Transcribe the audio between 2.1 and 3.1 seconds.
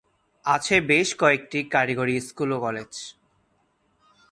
School ও college.